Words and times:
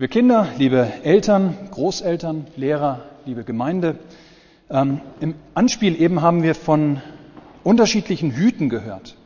Liebe 0.00 0.08
Kinder, 0.08 0.48
liebe 0.56 0.90
Eltern, 1.04 1.54
Großeltern, 1.72 2.46
Lehrer, 2.56 3.04
liebe 3.26 3.44
Gemeinde, 3.44 3.98
ähm, 4.70 5.02
im 5.20 5.34
Anspiel 5.52 6.00
eben 6.00 6.22
haben 6.22 6.42
wir 6.42 6.54
von 6.54 7.02
unterschiedlichen 7.64 8.30
Hüten 8.30 8.70
gehört 8.70 9.18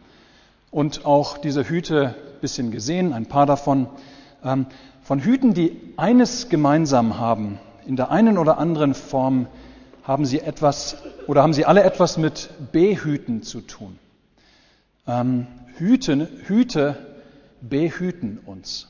und 0.73 1.07
auch 1.07 1.39
diese 1.39 1.69
Hüte 1.69 2.17
ein 2.17 2.41
bisschen 2.41 2.73
gesehen, 2.73 3.13
ein 3.13 3.27
paar 3.27 3.47
davon, 3.47 3.87
ähm, 4.43 4.67
von 5.05 5.21
Hüten, 5.21 5.55
die 5.55 5.81
eines 5.97 6.49
gemeinsam 6.49 7.21
haben. 7.21 7.61
In 7.87 7.95
der 7.95 8.11
einen 8.11 8.37
oder 8.37 8.59
anderen 8.59 8.95
Form 8.95 9.47
haben 10.03 10.27
sie 10.27 10.41
etwas 10.41 10.97
oder 11.29 11.45
haben 11.45 11.53
sie 11.53 11.67
alle 11.67 11.85
etwas 11.85 12.19
mit 12.19 12.51
Behüten 12.73 13.45
zu 13.45 13.61
tun. 13.61 13.97
Ähm, 15.07 15.47
Hüte, 15.79 16.29
Hüte 16.49 16.97
behüten 17.61 18.41
uns. 18.45 18.89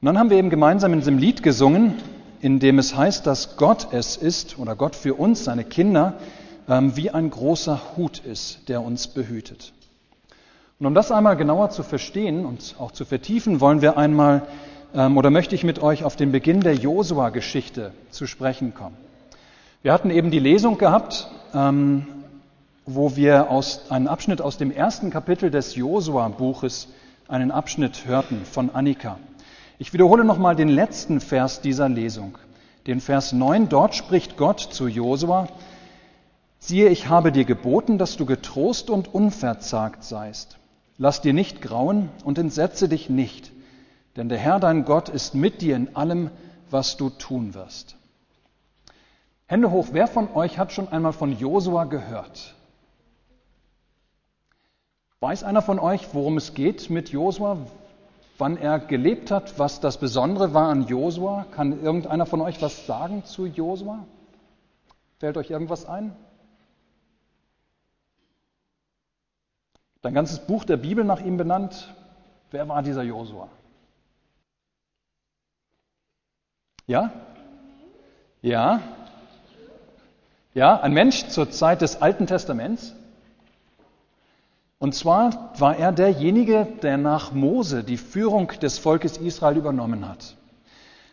Und 0.00 0.06
dann 0.06 0.18
haben 0.18 0.30
wir 0.30 0.38
eben 0.38 0.48
gemeinsam 0.48 0.94
in 0.94 1.00
diesem 1.00 1.18
Lied 1.18 1.42
gesungen, 1.42 1.92
in 2.40 2.58
dem 2.58 2.78
es 2.78 2.96
heißt, 2.96 3.26
dass 3.26 3.58
Gott 3.58 3.88
es 3.92 4.16
ist 4.16 4.58
oder 4.58 4.74
Gott 4.74 4.96
für 4.96 5.12
uns, 5.12 5.44
seine 5.44 5.62
Kinder, 5.62 6.14
ähm, 6.70 6.96
wie 6.96 7.10
ein 7.10 7.28
großer 7.28 7.78
Hut 7.98 8.20
ist, 8.20 8.66
der 8.70 8.82
uns 8.82 9.08
behütet. 9.08 9.74
Und 10.78 10.86
um 10.86 10.94
das 10.94 11.12
einmal 11.12 11.36
genauer 11.36 11.68
zu 11.68 11.82
verstehen 11.82 12.46
und 12.46 12.76
auch 12.78 12.92
zu 12.92 13.04
vertiefen, 13.04 13.60
wollen 13.60 13.82
wir 13.82 13.98
einmal 13.98 14.46
ähm, 14.94 15.18
oder 15.18 15.28
möchte 15.28 15.54
ich 15.54 15.64
mit 15.64 15.82
euch 15.82 16.02
auf 16.02 16.16
den 16.16 16.32
Beginn 16.32 16.62
der 16.62 16.76
Josua-Geschichte 16.76 17.92
zu 18.10 18.26
sprechen 18.26 18.72
kommen. 18.72 18.96
Wir 19.82 19.92
hatten 19.92 20.08
eben 20.08 20.30
die 20.30 20.38
Lesung 20.38 20.78
gehabt, 20.78 21.28
ähm, 21.52 22.06
wo 22.86 23.16
wir 23.16 23.50
aus, 23.50 23.90
einen 23.90 24.08
Abschnitt 24.08 24.40
aus 24.40 24.56
dem 24.56 24.70
ersten 24.70 25.10
Kapitel 25.10 25.50
des 25.50 25.74
Josua-Buches, 25.74 26.88
einen 27.28 27.50
Abschnitt 27.50 28.06
hörten 28.06 28.46
von 28.46 28.70
Annika. 28.70 29.18
Ich 29.80 29.94
wiederhole 29.94 30.24
nochmal 30.24 30.56
den 30.56 30.68
letzten 30.68 31.22
Vers 31.22 31.62
dieser 31.62 31.88
Lesung, 31.88 32.36
den 32.86 33.00
Vers 33.00 33.32
9. 33.32 33.70
Dort 33.70 33.94
spricht 33.94 34.36
Gott 34.36 34.60
zu 34.60 34.86
Josua, 34.88 35.48
siehe, 36.58 36.90
ich 36.90 37.08
habe 37.08 37.32
dir 37.32 37.46
geboten, 37.46 37.96
dass 37.96 38.18
du 38.18 38.26
getrost 38.26 38.90
und 38.90 39.14
unverzagt 39.14 40.04
seist. 40.04 40.58
Lass 40.98 41.22
dir 41.22 41.32
nicht 41.32 41.62
grauen 41.62 42.10
und 42.24 42.36
entsetze 42.36 42.90
dich 42.90 43.08
nicht, 43.08 43.52
denn 44.16 44.28
der 44.28 44.36
Herr 44.36 44.60
dein 44.60 44.84
Gott 44.84 45.08
ist 45.08 45.34
mit 45.34 45.62
dir 45.62 45.76
in 45.76 45.96
allem, 45.96 46.28
was 46.70 46.98
du 46.98 47.08
tun 47.08 47.54
wirst. 47.54 47.96
Hände 49.46 49.70
hoch, 49.70 49.88
wer 49.92 50.08
von 50.08 50.28
euch 50.34 50.58
hat 50.58 50.72
schon 50.72 50.88
einmal 50.88 51.14
von 51.14 51.38
Josua 51.38 51.84
gehört? 51.84 52.54
Weiß 55.20 55.42
einer 55.42 55.62
von 55.62 55.78
euch, 55.78 56.08
worum 56.12 56.36
es 56.36 56.52
geht 56.52 56.90
mit 56.90 57.08
Josua? 57.08 57.56
Wann 58.40 58.56
er 58.56 58.78
gelebt 58.78 59.30
hat, 59.30 59.58
was 59.58 59.80
das 59.80 59.98
Besondere 59.98 60.54
war 60.54 60.70
an 60.70 60.86
Josua? 60.86 61.44
Kann 61.50 61.82
irgendeiner 61.82 62.24
von 62.24 62.40
euch 62.40 62.62
was 62.62 62.86
sagen 62.86 63.22
zu 63.26 63.44
Josua? 63.44 64.06
Fällt 65.18 65.36
euch 65.36 65.50
irgendwas 65.50 65.84
ein? 65.84 66.16
Dein 70.00 70.14
ganzes 70.14 70.38
Buch 70.38 70.64
der 70.64 70.78
Bibel 70.78 71.04
nach 71.04 71.20
ihm 71.20 71.36
benannt. 71.36 71.94
Wer 72.50 72.66
war 72.66 72.82
dieser 72.82 73.02
Josua? 73.02 73.48
Ja? 76.86 77.12
Ja? 78.40 78.80
Ja, 80.54 80.80
ein 80.80 80.94
Mensch 80.94 81.28
zur 81.28 81.50
Zeit 81.50 81.82
des 81.82 82.00
Alten 82.00 82.26
Testaments? 82.26 82.94
Und 84.82 84.94
zwar 84.94 85.50
war 85.58 85.76
er 85.76 85.92
derjenige, 85.92 86.66
der 86.80 86.96
nach 86.96 87.32
Mose 87.32 87.84
die 87.84 87.98
Führung 87.98 88.50
des 88.62 88.78
Volkes 88.78 89.18
Israel 89.18 89.58
übernommen 89.58 90.08
hat. 90.08 90.36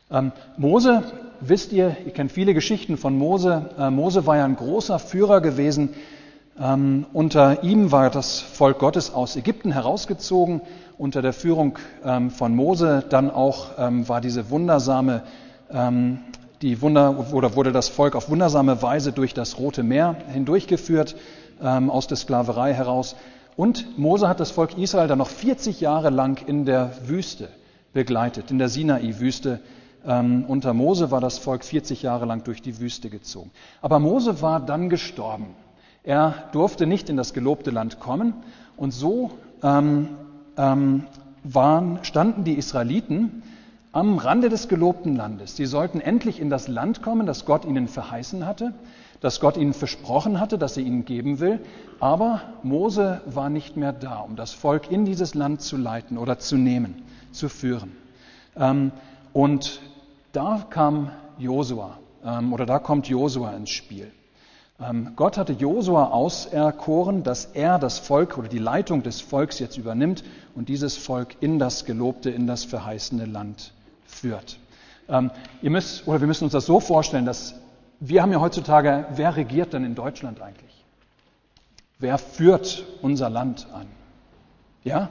Ähm, 0.10 0.32
Mose, 0.56 1.04
wisst 1.42 1.74
ihr, 1.74 1.98
ihr 2.06 2.14
kennt 2.14 2.32
viele 2.32 2.54
Geschichten 2.54 2.96
von 2.96 3.18
Mose. 3.18 3.72
Äh, 3.78 3.90
Mose 3.90 4.26
war 4.26 4.38
ja 4.38 4.46
ein 4.46 4.56
großer 4.56 5.00
Führer 5.00 5.42
gewesen. 5.42 5.90
Ähm, 6.58 7.08
unter 7.12 7.62
ihm 7.62 7.92
war 7.92 8.10
das 8.10 8.40
Volk 8.40 8.80
Gottes 8.80 9.14
aus 9.14 9.36
Ägypten 9.36 9.74
herausgezogen. 9.74 10.62
Unter 10.98 11.22
der 11.22 11.34
Führung 11.34 11.78
ähm, 12.06 12.32
von 12.32 12.56
Mose 12.56 13.04
dann 13.10 13.30
auch 13.30 13.78
war 13.78 14.22
diese 14.22 14.50
wundersame, 14.50 15.24
die 16.62 16.82
Wunder, 16.82 17.34
oder 17.34 17.56
wurde 17.56 17.74
das 17.74 17.90
Volk 17.90 18.16
auf 18.16 18.30
wundersame 18.30 18.82
Weise 18.82 19.12
durch 19.12 19.34
das 19.34 19.60
Rote 19.60 19.84
Meer 19.84 20.16
hindurchgeführt, 20.32 21.18
aus 21.60 22.08
der 22.08 22.18
Sklaverei 22.18 22.74
heraus. 22.74 23.16
Und 23.58 23.98
Mose 23.98 24.30
hat 24.30 24.40
das 24.40 24.52
Volk 24.52 24.78
Israel 24.78 25.08
dann 25.08 25.18
noch 25.18 25.30
40 25.32 25.82
Jahre 25.82 26.12
lang 26.12 26.48
in 26.48 26.64
der 26.64 26.92
Wüste 27.08 27.50
begleitet, 27.92 28.52
in 28.52 28.60
der 28.60 28.70
Sinai-Wüste. 28.70 29.60
Ähm, 30.06 30.46
unter 30.48 30.76
Mose 30.76 31.10
war 31.10 31.22
das 31.22 31.40
Volk 31.40 31.66
40 31.66 32.04
Jahre 32.04 32.26
lang 32.26 32.44
durch 32.44 32.62
die 32.62 32.80
Wüste 32.80 33.10
gezogen. 33.10 33.50
Aber 33.82 33.98
Mose 33.98 34.44
war 34.44 34.60
dann 34.60 34.90
gestorben. 34.90 35.56
Er 36.04 36.36
durfte 36.52 36.86
nicht 36.86 37.10
in 37.10 37.18
das 37.18 37.34
gelobte 37.34 37.72
Land 37.72 38.00
kommen. 38.00 38.36
Und 38.78 38.92
so 38.92 39.32
ähm, 39.64 40.10
ähm, 40.56 41.06
waren, 41.44 41.98
standen 42.04 42.44
die 42.44 42.54
Israeliten 42.54 43.42
am 43.92 44.20
Rande 44.20 44.50
des 44.50 44.68
gelobten 44.68 45.16
Landes. 45.16 45.56
Sie 45.56 45.66
sollten 45.66 46.00
endlich 46.00 46.40
in 46.40 46.52
das 46.52 46.68
Land 46.68 47.02
kommen, 47.02 47.26
das 47.26 47.46
Gott 47.46 47.66
ihnen 47.66 47.88
verheißen 47.88 48.46
hatte 48.46 48.76
das 49.22 49.40
Gott 49.40 49.58
ihnen 49.58 49.74
versprochen 49.74 50.40
hatte, 50.40 50.58
dass 50.58 50.78
er 50.78 50.84
ihnen 50.84 51.06
geben 51.06 51.40
will. 51.40 51.60
Aber 52.00 52.42
Mose 52.64 53.22
war 53.26 53.50
nicht 53.50 53.78
mehr 53.78 53.94
da, 53.94 54.20
um 54.20 54.36
das 54.36 54.54
Volk 54.54 54.92
in 54.92 55.06
dieses 55.06 55.34
Land 55.34 55.62
zu 55.62 55.78
leiten 55.78 56.18
oder 56.18 56.40
zu 56.40 56.58
nehmen, 56.58 57.04
zu 57.32 57.50
führen. 57.50 57.92
Ähm, 58.56 58.92
und 59.34 59.82
da 60.32 60.66
kam 60.70 61.12
Josua, 61.38 61.98
ähm, 62.24 62.54
oder 62.54 62.66
da 62.66 62.80
kommt 62.80 63.08
Josua 63.08 63.54
ins 63.54 63.72
Spiel. 63.72 64.12
Ähm, 64.80 65.14
Gott 65.16 65.38
hatte 65.38 65.54
Josua 65.54 66.10
auserkoren, 66.12 67.24
dass 67.24 67.46
er 67.46 67.80
das 67.80 67.98
Volk 67.98 68.38
oder 68.38 68.48
die 68.48 68.60
Leitung 68.60 69.02
des 69.02 69.22
Volks 69.22 69.58
jetzt 69.58 69.78
übernimmt 69.78 70.24
und 70.54 70.70
dieses 70.70 70.96
Volk 70.96 71.38
in 71.40 71.58
das 71.58 71.86
gelobte, 71.86 72.30
in 72.30 72.46
das 72.46 72.64
verheißene 72.64 73.26
Land 73.26 73.72
führt. 74.06 74.58
ihr 75.62 75.70
müsst, 75.70 76.08
oder 76.08 76.20
wir 76.20 76.28
müssen 76.28 76.46
uns 76.46 76.54
das 76.54 76.66
so 76.66 76.80
vorstellen, 76.80 77.26
dass 77.26 77.56
wir 78.00 78.22
haben 78.22 78.32
ja 78.32 78.40
heutzutage, 78.40 79.06
wer 79.16 79.36
regiert 79.36 79.74
denn 79.74 79.84
in 79.84 79.96
Deutschland 79.96 80.42
eigentlich? 80.42 80.86
Wer 82.00 82.18
führt 82.18 82.86
unser 83.02 83.30
Land 83.30 83.68
an? 83.74 83.88
Ja? 84.84 85.10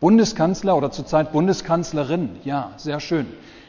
Bundeskanzler 0.00 0.76
oder 0.76 0.90
zurzeit 0.90 1.32
Bundeskanzlerin. 1.32 2.30
Ja, 2.44 2.72
sehr 2.76 3.00
schön. 3.00 3.26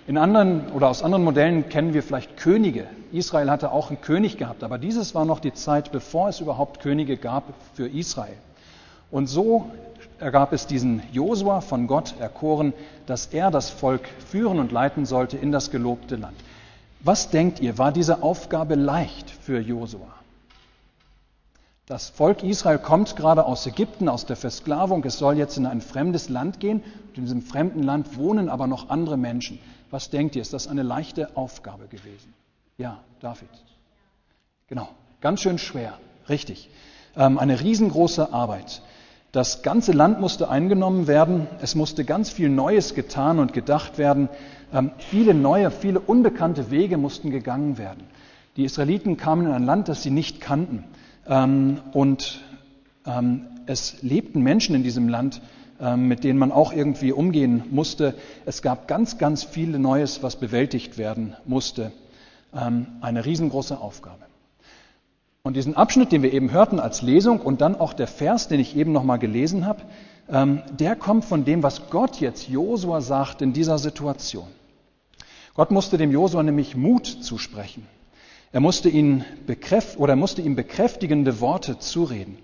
In 0.08 0.18
anderen 0.18 0.72
oder 0.72 0.90
aus 0.90 1.04
anderen 1.04 1.24
Modellen 1.24 1.70
kennen 1.70 1.94
wir 1.94 2.04
vielleicht 2.04 2.36
Könige. 2.38 2.88
Israel 3.12 3.50
hatte 3.50 3.72
auch 3.72 3.90
einen 3.90 4.02
König 4.02 4.38
gehabt, 4.38 4.64
aber 4.64 4.78
dieses 4.78 5.14
war 5.16 5.26
noch 5.26 5.40
die 5.40 5.53
Zeit, 5.53 5.92
bevor 5.92 6.30
es 6.30 6.40
überhaupt 6.40 6.82
Könige 6.82 7.18
gab 7.18 7.53
für 7.74 7.88
Israel. 7.88 8.36
Und 9.12 9.28
so 9.28 9.70
ergab 10.20 10.53
es 10.53 10.68
diesen 10.68 11.03
Josua 11.12 11.62
von 11.62 11.88
Gott 11.88 12.16
erkoren, 12.20 12.74
dass 13.06 13.28
er 13.28 13.52
das 13.52 13.70
Volk 13.70 14.08
führen 14.28 14.59
und 14.59 14.72
leiten 14.72 15.06
sollte 15.06 15.38
in 15.38 15.52
das 15.52 15.72
gelobte 15.72 16.16
Land. 16.16 16.36
Was 17.04 17.30
denkt 17.30 17.60
ihr, 17.60 17.78
war 17.78 17.92
diese 17.92 18.22
Aufgabe 18.22 18.76
leicht 18.76 19.30
für 19.30 19.60
Josua? 19.60 20.08
Das 21.88 22.10
Volk 22.10 22.44
Israel 22.44 22.78
kommt 22.78 23.16
gerade 23.16 23.46
aus 23.46 23.66
Ägypten, 23.66 24.08
aus 24.08 24.26
der 24.26 24.36
Versklavung. 24.36 25.04
Es 25.04 25.18
soll 25.18 25.38
jetzt 25.38 25.58
in 25.58 25.66
ein 25.66 25.82
fremdes 25.82 26.30
Land 26.30 26.60
gehen. 26.60 26.84
In 27.16 27.24
diesem 27.24 27.42
fremden 27.42 27.84
Land 27.84 28.18
wohnen 28.18 28.50
aber 28.50 28.68
noch 28.68 28.90
andere 28.90 29.18
Menschen. 29.18 29.60
Was 29.90 30.10
denkt 30.10 30.36
ihr, 30.36 30.42
ist 30.42 30.54
das 30.54 30.68
eine 30.68 30.84
leichte 30.84 31.36
Aufgabe 31.36 31.88
gewesen? 31.88 32.34
Ja, 32.78 33.00
David. 33.20 33.50
Genau, 34.68 34.88
ganz 35.20 35.42
schön 35.42 35.58
schwer, 35.58 35.98
richtig. 36.30 36.70
Ähm, 37.18 37.38
eine 37.38 37.60
riesengroße 37.60 38.32
Arbeit. 38.32 38.82
Das 39.32 39.64
ganze 39.64 39.94
Land 39.94 40.20
musste 40.20 40.50
eingenommen 40.50 41.08
werden. 41.08 41.48
Es 41.62 41.74
musste 41.74 42.04
ganz 42.04 42.30
viel 42.30 42.50
Neues 42.50 42.96
getan 42.96 43.40
und 43.40 43.54
gedacht 43.54 43.98
werden. 43.98 44.28
Ähm, 44.74 44.92
viele 44.98 45.34
neue, 45.34 45.72
viele 45.72 46.02
unbekannte 46.02 46.70
Wege 46.70 46.98
mussten 46.98 47.32
gegangen 47.32 47.78
werden. 47.78 48.04
Die 48.58 48.66
Israeliten 48.66 49.16
kamen 49.16 49.46
in 49.46 49.54
ein 49.54 49.64
Land, 49.64 49.88
das 49.88 50.04
sie 50.04 50.12
nicht 50.12 50.42
kannten. 50.42 50.84
Ähm, 51.26 51.80
und 51.94 52.42
ähm, 53.06 53.48
es 53.68 54.02
lebten 54.02 54.42
Menschen 54.42 54.76
in 54.76 54.84
diesem 54.84 55.08
Land, 55.08 55.42
mit 55.96 56.24
denen 56.24 56.38
man 56.38 56.52
auch 56.52 56.74
irgendwie 56.74 57.12
umgehen 57.12 57.64
musste. 57.72 58.14
Es 58.46 58.62
gab 58.62 58.88
ganz, 58.88 59.18
ganz 59.18 59.44
viel 59.44 59.80
Neues, 59.80 60.22
was 60.22 60.36
bewältigt 60.36 61.00
werden 61.00 61.36
musste. 61.46 61.92
Eine 62.52 63.26
riesengroße 63.26 63.80
Aufgabe. 63.80 64.31
Und 65.43 65.55
diesen 65.55 65.76
Abschnitt, 65.76 66.11
den 66.11 66.22
wir 66.22 66.34
eben 66.34 66.52
hörten 66.52 66.79
als 66.79 67.02
Lesung 67.02 67.40
und 67.40 67.61
dann 67.61 67.79
auch 67.79 67.93
der 67.93 68.08
Vers, 68.08 68.47
den 68.47 68.59
ich 68.59 68.76
eben 68.76 68.91
nochmal 68.91 69.17
gelesen 69.17 69.66
habe, 69.66 69.82
ähm, 70.29 70.61
der 70.72 70.96
kommt 70.96 71.26
von 71.26 71.46
dem, 71.46 71.64
was 71.64 71.90
Gott 71.90 72.20
jetzt 72.20 72.47
Josua 72.47 73.02
sagt 73.02 73.41
in 73.41 73.52
dieser 73.52 73.79
Situation. 73.79 74.47
Gott 75.55 75.72
musste 75.72 75.97
dem 75.97 76.11
Josua 76.11 76.43
nämlich 76.43 76.76
Mut 76.76 77.08
zusprechen. 77.08 77.88
Er 78.52 78.59
musste 78.59 78.90
ihn 78.90 79.26
bekräft 79.47 79.97
oder 79.97 80.14
er 80.14 80.17
musste 80.17 80.41
ihm 80.41 80.55
bekräftigende 80.55 81.40
Worte 81.40 81.79
zureden. 81.79 82.37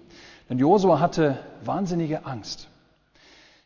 Denn 0.49 0.57
Josua 0.57 0.99
hatte 0.99 1.37
wahnsinnige 1.63 2.25
Angst. 2.25 2.67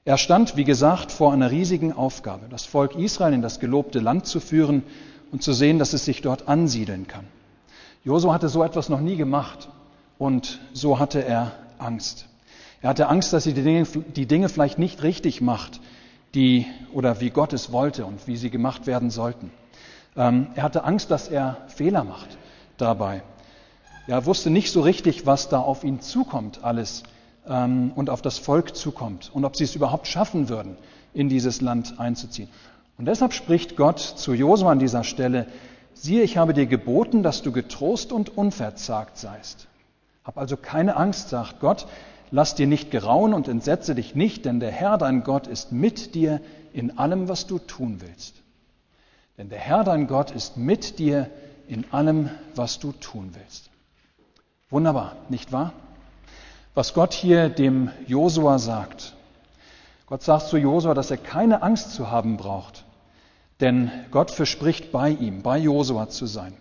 Er 0.03 0.17
stand, 0.17 0.57
wie 0.57 0.63
gesagt, 0.63 1.11
vor 1.11 1.31
einer 1.31 1.51
riesigen 1.51 1.93
Aufgabe, 1.93 2.47
das 2.49 2.65
Volk 2.65 2.95
Israel 2.95 3.33
in 3.33 3.43
das 3.43 3.59
gelobte 3.59 3.99
Land 3.99 4.25
zu 4.25 4.39
führen 4.39 4.83
und 5.31 5.41
zu 5.43 5.53
sehen, 5.53 5.79
dass 5.79 5.93
es 5.93 6.05
sich 6.05 6.21
dort 6.21 6.47
ansiedeln 6.47 7.07
kann. 7.07 7.27
Josua 8.03 8.33
hatte 8.33 8.49
so 8.49 8.63
etwas 8.63 8.89
noch 8.89 8.99
nie 8.99 9.15
gemacht 9.15 9.69
und 10.17 10.59
so 10.73 10.97
hatte 10.97 11.23
er 11.23 11.51
Angst. 11.77 12.25
Er 12.81 12.89
hatte 12.89 13.07
Angst, 13.07 13.31
dass 13.31 13.43
sie 13.43 13.53
die 13.53 13.61
Dinge, 13.61 13.85
die 13.85 14.25
Dinge 14.25 14.49
vielleicht 14.49 14.79
nicht 14.79 15.03
richtig 15.03 15.39
macht, 15.39 15.79
die 16.33 16.65
oder 16.93 17.21
wie 17.21 17.29
Gott 17.29 17.53
es 17.53 17.71
wollte 17.71 18.05
und 18.05 18.27
wie 18.27 18.37
sie 18.37 18.49
gemacht 18.49 18.87
werden 18.87 19.11
sollten. 19.11 19.51
Ähm, 20.17 20.47
er 20.55 20.63
hatte 20.63 20.83
Angst, 20.83 21.11
dass 21.11 21.27
er 21.27 21.57
Fehler 21.67 22.03
macht 22.03 22.37
dabei. 22.77 23.21
Er 24.07 24.25
wusste 24.25 24.49
nicht 24.49 24.71
so 24.71 24.81
richtig, 24.81 25.27
was 25.27 25.49
da 25.49 25.59
auf 25.59 25.83
ihn 25.83 26.01
zukommt 26.01 26.63
alles 26.63 27.03
ähm, 27.47 27.91
und 27.95 28.09
auf 28.09 28.23
das 28.23 28.39
Volk 28.39 28.75
zukommt 28.75 29.29
und 29.31 29.45
ob 29.45 29.55
sie 29.55 29.63
es 29.63 29.75
überhaupt 29.75 30.07
schaffen 30.07 30.49
würden, 30.49 30.75
in 31.13 31.29
dieses 31.29 31.61
Land 31.61 31.99
einzuziehen. 31.99 32.49
Und 32.97 33.05
deshalb 33.05 33.33
spricht 33.33 33.77
Gott 33.77 33.99
zu 33.99 34.33
Josua 34.33 34.71
an 34.71 34.79
dieser 34.79 35.03
Stelle, 35.03 35.45
siehe, 35.93 36.23
ich 36.23 36.37
habe 36.37 36.53
dir 36.53 36.65
geboten, 36.65 37.23
dass 37.23 37.41
du 37.41 37.51
getrost 37.51 38.11
und 38.11 38.37
unverzagt 38.37 39.17
seist. 39.17 39.67
Hab 40.23 40.37
also 40.37 40.57
keine 40.57 40.95
Angst, 40.95 41.29
sagt 41.29 41.59
Gott, 41.59 41.87
lass 42.31 42.55
dir 42.55 42.67
nicht 42.67 42.91
gerauen 42.91 43.33
und 43.33 43.47
entsetze 43.47 43.95
dich 43.95 44.15
nicht, 44.15 44.45
denn 44.45 44.59
der 44.59 44.71
Herr 44.71 44.97
dein 44.97 45.23
Gott 45.23 45.47
ist 45.47 45.71
mit 45.71 46.15
dir 46.15 46.41
in 46.73 46.97
allem, 46.97 47.27
was 47.27 47.47
du 47.47 47.59
tun 47.59 48.01
willst. 48.01 48.35
Denn 49.37 49.49
der 49.49 49.59
Herr 49.59 49.83
dein 49.83 50.07
Gott 50.07 50.31
ist 50.31 50.57
mit 50.57 50.99
dir 50.99 51.29
in 51.67 51.91
allem, 51.91 52.29
was 52.55 52.79
du 52.79 52.91
tun 52.91 53.31
willst. 53.33 53.69
Wunderbar, 54.69 55.15
nicht 55.29 55.51
wahr? 55.51 55.73
Was 56.73 56.93
Gott 56.93 57.13
hier 57.13 57.49
dem 57.49 57.91
Josua 58.07 58.59
sagt. 58.59 59.13
Gott 60.05 60.23
sagt 60.23 60.47
zu 60.47 60.57
Josua, 60.57 60.93
dass 60.93 61.11
er 61.11 61.17
keine 61.17 61.61
Angst 61.61 61.93
zu 61.93 62.11
haben 62.11 62.37
braucht, 62.37 62.85
denn 63.61 63.91
Gott 64.09 64.31
verspricht 64.31 64.91
bei 64.91 65.09
ihm, 65.09 65.43
bei 65.43 65.57
Josua 65.57 66.09
zu 66.09 66.25
sein. 66.25 66.53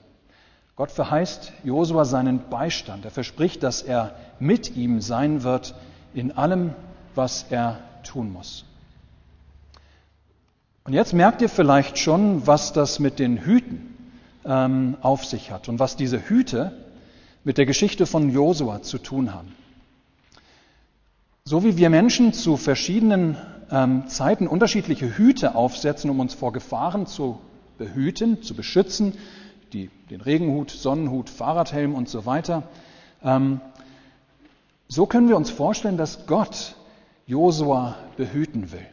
Gott 0.76 0.91
verheißt 0.91 1.52
Josua 1.64 2.05
seinen 2.05 2.49
Beistand. 2.49 3.05
Er 3.05 3.11
verspricht, 3.11 3.62
dass 3.62 3.82
er 3.82 4.14
mit 4.38 4.76
ihm 4.76 5.00
sein 5.00 5.43
wird 5.43 5.75
in 6.14 6.32
allem, 6.32 6.75
was 7.14 7.47
er 7.50 7.81
tun 8.02 8.32
muss. 8.32 8.64
Und 10.85 10.94
jetzt 10.94 11.12
merkt 11.12 11.43
ihr 11.43 11.49
vielleicht 11.49 11.99
schon, 11.99 12.47
was 12.47 12.73
das 12.73 12.99
mit 12.99 13.19
den 13.19 13.38
Hüten 13.38 13.97
ähm, 14.44 14.97
auf 15.02 15.25
sich 15.25 15.50
hat 15.50 15.69
und 15.69 15.79
was 15.79 15.97
diese 15.97 16.29
Hüte 16.29 16.73
mit 17.44 17.58
der 17.58 17.67
Geschichte 17.67 18.06
von 18.06 18.31
Josua 18.31 18.82
zu 18.82 18.99
tun 18.99 19.35
haben. 19.35 19.55
So 21.44 21.64
wie 21.64 21.76
wir 21.76 21.91
Menschen 21.91 22.32
zu 22.32 22.56
verschiedenen 22.56 23.37
ähm, 23.70 24.08
Zeiten 24.08 24.46
unterschiedliche 24.46 25.17
Hüte 25.17 25.55
aufsetzen, 25.55 26.11
um 26.11 26.20
uns 26.20 26.34
vor 26.34 26.52
Gefahren 26.52 27.06
zu 27.06 27.38
behüten, 27.78 28.43
zu 28.43 28.55
beschützen, 28.55 29.14
die, 29.72 29.90
den 30.11 30.20
Regenhut, 30.20 30.70
Sonnenhut, 30.70 31.31
Fahrradhelm 31.31 31.94
und 31.94 32.08
so 32.08 32.26
weiter, 32.26 32.64
ähm, 33.22 33.61
so 34.88 35.06
können 35.06 35.28
wir 35.28 35.37
uns 35.37 35.50
vorstellen, 35.50 35.96
dass 35.96 36.26
Gott 36.26 36.75
Josua 37.26 37.96
behüten 38.17 38.72
will. 38.72 38.87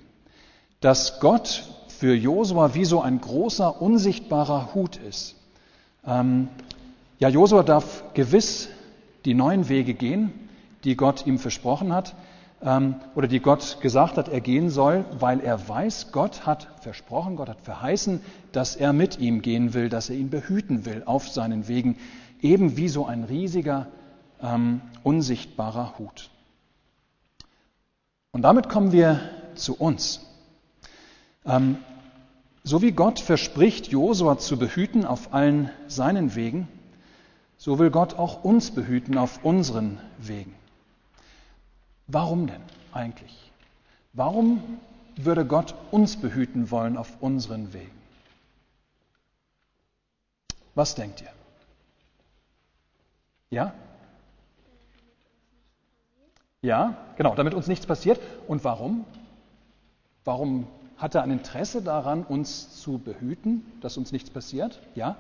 Dass 0.80 1.20
Gott 1.20 1.64
für 1.88 2.14
Josua 2.14 2.76
wie 2.76 2.86
so 2.86 3.02
ein 3.02 3.20
großer, 3.20 3.82
unsichtbarer 3.82 4.76
Hut 4.76 4.98
ist. 4.98 5.36
Ähm, 6.06 6.50
ja, 7.18 7.30
Josua 7.30 7.64
darf 7.64 8.04
gewiss 8.14 8.70
die 9.26 9.34
neuen 9.34 9.70
Wege 9.70 9.96
gehen, 9.96 10.32
die 10.84 10.96
Gott 10.96 11.26
ihm 11.26 11.40
versprochen 11.40 11.92
hat 11.92 12.14
oder 12.60 13.28
die 13.28 13.40
Gott 13.40 13.82
gesagt 13.82 14.18
hat, 14.18 14.30
er 14.30 14.42
gehen 14.42 14.70
soll, 14.70 15.06
weil 15.20 15.42
er 15.42 15.70
weiß, 15.70 16.12
Gott 16.12 16.48
hat 16.48 16.68
versprochen, 16.82 17.36
Gott 17.36 17.50
hat 17.50 17.62
verheißen, 17.62 18.22
dass 18.52 18.76
er 18.76 18.94
mit 18.94 19.20
ihm 19.20 19.44
gehen 19.44 19.76
will, 19.76 19.90
dass 19.90 20.10
er 20.10 20.16
ihn 20.16 20.32
behüten 20.32 20.86
will 20.86 21.04
auf 21.06 21.30
seinen 21.30 21.68
Wegen, 21.68 21.98
eben 22.42 22.76
wie 22.76 22.88
so 22.88 23.06
ein 23.06 23.26
riesiger, 23.26 23.88
ähm, 24.42 24.82
unsichtbarer 25.04 26.00
Hut. 26.00 26.32
Und 28.32 28.42
damit 28.42 28.70
kommen 28.70 28.92
wir 28.92 29.20
zu 29.56 29.76
uns. 29.76 30.22
Ähm, 31.46 31.78
so 32.64 32.82
wie 32.82 32.92
Gott 32.92 33.20
verspricht, 33.20 33.88
Josua 33.88 34.38
zu 34.40 34.58
behüten 34.58 35.06
auf 35.06 35.34
allen 35.34 35.70
seinen 35.88 36.36
Wegen, 36.36 36.68
so 37.56 37.80
will 37.80 37.92
Gott 37.92 38.16
auch 38.16 38.44
uns 38.44 38.72
behüten 38.72 39.18
auf 39.18 39.44
unseren 39.44 40.00
Wegen. 40.18 40.57
Warum 42.08 42.48
denn 42.48 42.62
eigentlich? 42.94 43.52
Warum 44.14 44.80
würde 45.18 45.46
Gott 45.46 45.76
uns 45.92 46.16
behüten 46.18 46.72
wollen 46.72 46.98
auf 46.98 47.22
unseren 47.22 47.74
Wegen? 47.74 47.92
Was 50.74 50.96
denkt 50.96 51.22
ihr? 51.22 51.32
Ja? 53.50 53.74
Ja, 56.62 56.98
genau, 57.18 57.36
damit 57.36 57.54
uns 57.54 57.68
nichts 57.68 57.86
passiert. 57.86 58.20
Und 58.48 58.64
warum? 58.64 59.06
Warum 60.24 60.68
hat 60.98 61.16
er 61.16 61.24
ein 61.24 61.32
Interesse 61.32 61.82
daran, 61.82 62.24
uns 62.24 62.82
zu 62.82 62.98
behüten, 62.98 63.66
dass 63.82 63.98
uns 63.98 64.12
nichts 64.12 64.30
passiert? 64.30 64.80
Ja? 64.96 65.18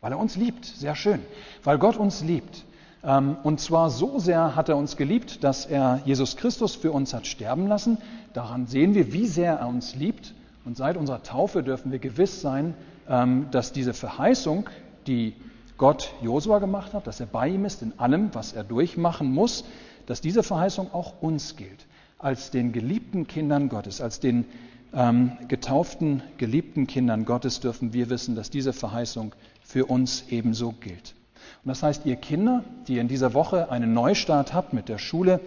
Weil 0.00 0.12
er 0.12 0.18
uns 0.18 0.36
liebt. 0.36 0.64
Sehr 0.64 0.94
schön. 0.94 1.24
Weil 1.62 1.78
Gott 1.78 1.96
uns 1.96 2.22
liebt. 2.22 2.64
Ähm, 3.04 3.36
und 3.42 3.60
zwar 3.60 3.90
so 3.90 4.18
sehr 4.18 4.56
hat 4.56 4.68
er 4.68 4.76
uns 4.76 4.96
geliebt, 4.96 5.44
dass 5.44 5.66
er 5.66 6.00
Jesus 6.04 6.36
Christus 6.36 6.74
für 6.74 6.92
uns 6.92 7.12
hat 7.14 7.26
sterben 7.26 7.66
lassen. 7.66 7.98
Daran 8.32 8.66
sehen 8.66 8.94
wir, 8.94 9.12
wie 9.12 9.26
sehr 9.26 9.54
er 9.54 9.68
uns 9.68 9.94
liebt. 9.94 10.34
Und 10.64 10.76
seit 10.76 10.96
unserer 10.96 11.22
Taufe 11.22 11.62
dürfen 11.62 11.92
wir 11.92 11.98
gewiss 11.98 12.40
sein, 12.40 12.74
ähm, 13.08 13.48
dass 13.50 13.72
diese 13.72 13.92
Verheißung, 13.92 14.68
die 15.06 15.34
Gott 15.76 16.12
Josua 16.22 16.58
gemacht 16.58 16.94
hat, 16.94 17.06
dass 17.06 17.20
er 17.20 17.26
bei 17.26 17.48
ihm 17.48 17.64
ist 17.64 17.82
in 17.82 17.98
allem, 17.98 18.30
was 18.32 18.52
er 18.52 18.64
durchmachen 18.64 19.32
muss, 19.32 19.64
dass 20.06 20.20
diese 20.20 20.42
Verheißung 20.42 20.92
auch 20.92 21.20
uns 21.20 21.56
gilt 21.56 21.86
als 22.18 22.50
den 22.50 22.72
geliebten 22.72 23.26
Kindern 23.26 23.68
Gottes, 23.68 24.00
als 24.00 24.18
den 24.18 24.46
ähm, 24.94 25.32
getauften, 25.48 26.22
geliebten 26.38 26.86
Kindern 26.86 27.26
Gottes 27.26 27.60
dürfen 27.60 27.92
wir 27.92 28.08
wissen, 28.08 28.34
dass 28.34 28.48
diese 28.48 28.72
Verheißung 28.72 29.34
für 29.62 29.86
uns 29.86 30.24
ebenso 30.30 30.72
gilt. 30.72 31.14
Und 31.64 31.68
das 31.68 31.82
heißt, 31.82 32.06
ihr 32.06 32.16
Kinder, 32.16 32.64
die 32.88 32.98
in 32.98 33.08
dieser 33.08 33.34
Woche 33.34 33.70
einen 33.70 33.94
Neustart 33.94 34.52
habt 34.52 34.72
mit 34.72 34.88
der 34.88 34.98
Schule, 34.98 35.40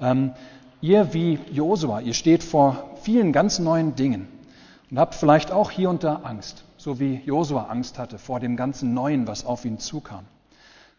ähm, 0.00 0.32
ihr 0.80 1.14
wie 1.14 1.38
Josua, 1.50 2.00
ihr 2.00 2.14
steht 2.14 2.42
vor 2.42 2.90
vielen 3.02 3.32
ganz 3.32 3.58
neuen 3.58 3.94
Dingen 3.94 4.28
und 4.90 4.98
habt 4.98 5.14
vielleicht 5.14 5.50
auch 5.50 5.70
hier 5.70 5.90
und 5.90 6.04
da 6.04 6.20
Angst, 6.24 6.64
so 6.76 7.00
wie 7.00 7.20
Josua 7.24 7.64
Angst 7.64 7.98
hatte 7.98 8.18
vor 8.18 8.40
dem 8.40 8.56
ganzen 8.56 8.94
Neuen, 8.94 9.26
was 9.26 9.44
auf 9.44 9.64
ihn 9.64 9.78
zukam. 9.78 10.24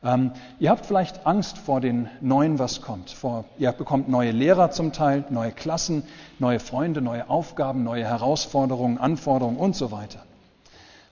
Ähm, 0.03 0.31
ihr 0.59 0.69
habt 0.69 0.85
vielleicht 0.85 1.25
Angst 1.25 1.57
vor 1.57 1.81
den 1.81 2.09
Neuen, 2.21 2.59
was 2.59 2.81
kommt. 2.81 3.09
Vor, 3.09 3.45
ihr 3.57 3.71
bekommt 3.71 4.07
neue 4.07 4.31
Lehrer 4.31 4.69
zum 4.69 4.93
Teil, 4.93 5.25
neue 5.29 5.51
Klassen, 5.51 6.03
neue 6.37 6.59
Freunde, 6.59 7.01
neue 7.01 7.29
Aufgaben, 7.29 7.83
neue 7.83 8.03
Herausforderungen, 8.03 8.99
Anforderungen 8.99 9.57
und 9.57 9.75
so 9.75 9.91
weiter. 9.91 10.19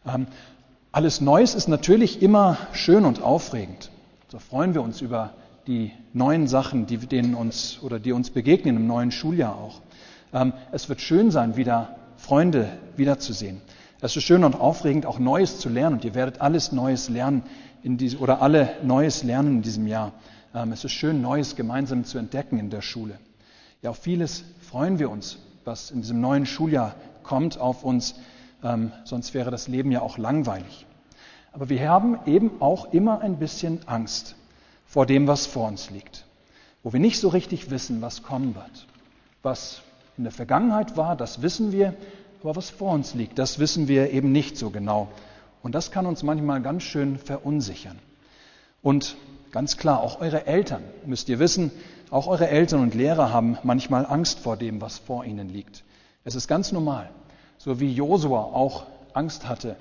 Ähm, 0.05 0.27
alles 0.93 1.21
Neues 1.21 1.55
ist 1.55 1.67
natürlich 1.67 2.21
immer 2.21 2.55
schön 2.71 3.03
und 3.03 3.21
aufregend. 3.21 3.89
So 4.31 4.37
freuen 4.37 4.75
wir 4.75 4.83
uns 4.83 5.01
über 5.01 5.31
die 5.65 5.91
neuen 6.13 6.47
Sachen, 6.47 6.85
die 6.85 6.97
denen 6.97 7.33
uns 7.33 7.79
oder 7.81 7.99
die 7.99 8.11
uns 8.11 8.29
begegnen 8.29 8.77
im 8.77 8.85
neuen 8.85 9.11
Schuljahr 9.11 9.55
auch. 9.55 9.81
Ähm, 10.33 10.53
es 10.71 10.89
wird 10.89 11.01
schön 11.01 11.31
sein, 11.31 11.57
wieder 11.57 11.95
Freunde 12.17 12.69
wiederzusehen. 12.95 13.59
Es 14.01 14.15
ist 14.15 14.23
schön 14.23 14.43
und 14.43 14.53
aufregend, 14.53 15.07
auch 15.07 15.17
Neues 15.17 15.59
zu 15.59 15.67
lernen. 15.67 15.95
Und 15.95 16.05
ihr 16.05 16.13
werdet 16.13 16.41
alles 16.41 16.71
Neues 16.71 17.09
lernen 17.09 17.41
in 17.81 17.97
diese, 17.97 18.19
oder 18.19 18.43
alle 18.43 18.69
Neues 18.83 19.23
lernen 19.23 19.57
in 19.57 19.61
diesem 19.63 19.87
Jahr. 19.87 20.11
Ähm, 20.53 20.73
es 20.73 20.83
ist 20.83 20.91
schön, 20.91 21.23
Neues 21.23 21.55
gemeinsam 21.55 22.05
zu 22.05 22.19
entdecken 22.19 22.59
in 22.59 22.69
der 22.69 22.81
Schule. 22.81 23.17
Ja, 23.81 23.89
auf 23.89 23.97
vieles 23.97 24.43
freuen 24.61 24.99
wir 24.99 25.09
uns, 25.09 25.39
was 25.65 25.89
in 25.89 26.01
diesem 26.01 26.21
neuen 26.21 26.45
Schuljahr 26.45 26.93
kommt 27.23 27.57
auf 27.57 27.83
uns. 27.83 28.13
Ähm, 28.63 28.91
sonst 29.03 29.33
wäre 29.33 29.51
das 29.51 29.67
Leben 29.67 29.91
ja 29.91 30.01
auch 30.01 30.17
langweilig. 30.17 30.85
Aber 31.51 31.69
wir 31.69 31.87
haben 31.87 32.19
eben 32.25 32.61
auch 32.61 32.93
immer 32.93 33.21
ein 33.21 33.37
bisschen 33.37 33.87
Angst 33.87 34.35
vor 34.85 35.05
dem, 35.05 35.27
was 35.27 35.45
vor 35.45 35.67
uns 35.67 35.89
liegt. 35.89 36.25
Wo 36.81 36.93
wir 36.93 36.99
nicht 36.99 37.19
so 37.19 37.29
richtig 37.29 37.69
wissen, 37.69 38.01
was 38.01 38.23
kommen 38.23 38.55
wird. 38.55 38.87
Was 39.41 39.81
in 40.17 40.23
der 40.23 40.33
Vergangenheit 40.33 40.97
war, 40.97 41.15
das 41.15 41.41
wissen 41.41 41.71
wir, 41.71 41.93
aber 42.41 42.55
was 42.55 42.69
vor 42.69 42.91
uns 42.91 43.13
liegt, 43.13 43.39
das 43.39 43.59
wissen 43.59 43.87
wir 43.87 44.11
eben 44.11 44.31
nicht 44.31 44.57
so 44.57 44.69
genau. 44.69 45.07
Und 45.61 45.75
das 45.75 45.91
kann 45.91 46.05
uns 46.05 46.23
manchmal 46.23 46.61
ganz 46.61 46.83
schön 46.83 47.17
verunsichern. 47.17 47.97
Und 48.81 49.15
ganz 49.51 49.77
klar, 49.77 50.01
auch 50.01 50.19
eure 50.19 50.45
Eltern, 50.45 50.83
müsst 51.05 51.29
ihr 51.29 51.39
wissen, 51.39 51.71
auch 52.09 52.27
eure 52.27 52.49
Eltern 52.49 52.81
und 52.81 52.95
Lehrer 52.95 53.31
haben 53.31 53.57
manchmal 53.63 54.05
Angst 54.05 54.39
vor 54.39 54.57
dem, 54.57 54.81
was 54.81 54.97
vor 54.97 55.23
ihnen 55.23 55.49
liegt. 55.49 55.83
Es 56.25 56.35
ist 56.35 56.47
ganz 56.47 56.71
normal, 56.73 57.09
so 57.57 57.79
wie 57.79 57.91
Josua 57.91 58.41
auch 58.41 58.85
Angst 59.13 59.47
hatte 59.47 59.75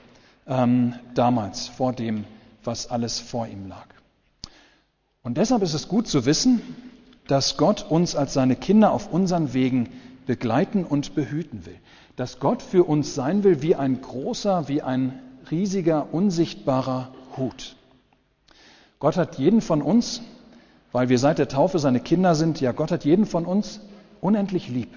ähm, 0.47 0.95
damals 1.15 1.69
vor 1.69 1.93
dem, 1.93 2.25
was 2.65 2.91
alles 2.91 3.21
vor 3.21 3.47
ihm 3.47 3.69
lag. 3.69 3.87
Und 5.23 5.39
deshalb 5.39 5.63
ist 5.63 5.75
es 5.75 5.89
gut 5.89 6.09
zu 6.09 6.27
wissen, 6.27 6.63
dass 7.29 7.57
Gott 7.57 7.87
uns 7.89 8.17
als 8.17 8.35
seine 8.35 8.57
Kinder 8.57 8.93
auf 8.93 9.13
unseren 9.13 9.55
Wegen 9.55 9.89
begleiten 10.27 10.85
und 10.85 11.15
behüten 11.15 11.65
will. 11.67 11.79
Dass 12.17 12.41
Gott 12.41 12.63
für 12.63 12.85
uns 12.85 13.15
sein 13.15 13.45
will 13.45 13.63
wie 13.63 13.75
ein 13.75 14.01
großer, 14.01 14.69
wie 14.69 14.83
ein 14.83 15.21
riesiger, 15.51 16.13
unsichtbarer 16.13 17.13
Hut. 17.37 17.77
Gott 18.99 19.17
hat 19.17 19.39
jeden 19.39 19.61
von 19.61 19.83
uns, 19.83 20.23
weil 20.93 21.09
wir 21.09 21.19
seit 21.19 21.39
der 21.39 21.49
Taufe 21.49 21.79
seine 21.79 22.01
Kinder 22.01 22.35
sind, 22.35 22.61
ja, 22.61 22.73
Gott 22.73 22.93
hat 22.93 23.05
jeden 23.05 23.27
von 23.27 23.47
uns 23.47 23.81
unendlich 24.21 24.69
lieb. 24.69 24.91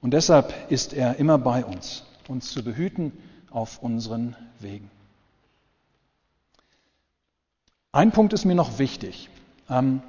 Und 0.00 0.12
deshalb 0.12 0.54
ist 0.70 0.92
er 0.92 1.16
immer 1.16 1.38
bei 1.38 1.64
uns, 1.64 2.04
uns 2.28 2.52
zu 2.52 2.62
behüten 2.62 3.12
auf 3.50 3.82
unseren 3.82 4.36
Wegen. 4.60 4.90
Ein 7.92 8.12
Punkt 8.12 8.32
ist 8.32 8.44
mir 8.44 8.54
noch 8.54 8.78
wichtig. 8.78 9.28
Ähm, 9.68 10.02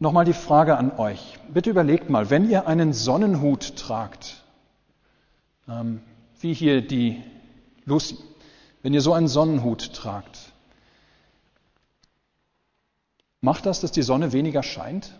Nochmal 0.00 0.24
die 0.24 0.32
Frage 0.32 0.76
an 0.76 0.92
euch. 0.96 1.38
Bitte 1.52 1.70
überlegt 1.70 2.08
mal, 2.08 2.30
wenn 2.30 2.48
ihr 2.48 2.68
einen 2.68 2.92
Sonnenhut 2.92 3.76
tragt, 3.76 4.44
ähm, 5.68 6.00
wie 6.40 6.54
hier 6.54 6.86
die 6.86 7.20
Lucy, 7.84 8.16
wenn 8.82 8.94
ihr 8.94 9.00
so 9.00 9.12
einen 9.12 9.26
Sonnenhut 9.26 9.92
tragt, 9.92 10.52
macht 13.40 13.66
das, 13.66 13.80
dass 13.80 13.90
die 13.90 14.02
Sonne 14.02 14.32
weniger 14.32 14.62
scheint? 14.62 15.18